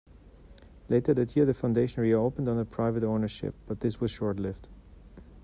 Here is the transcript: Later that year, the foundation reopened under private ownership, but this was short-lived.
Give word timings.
Later 0.89 1.13
that 1.13 1.35
year, 1.35 1.45
the 1.45 1.53
foundation 1.53 2.01
reopened 2.01 2.49
under 2.49 2.65
private 2.65 3.03
ownership, 3.03 3.53
but 3.67 3.81
this 3.81 4.01
was 4.01 4.09
short-lived. 4.09 4.67